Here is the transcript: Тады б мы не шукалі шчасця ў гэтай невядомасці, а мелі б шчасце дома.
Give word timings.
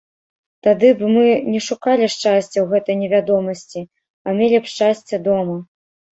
Тады 0.67 0.87
б 1.01 1.09
мы 1.15 1.25
не 1.55 1.61
шукалі 1.65 2.05
шчасця 2.15 2.47
ў 2.61 2.65
гэтай 2.73 2.95
невядомасці, 3.03 3.85
а 4.27 4.37
мелі 4.41 4.57
б 4.67 4.75
шчасце 4.75 5.23
дома. 5.31 5.57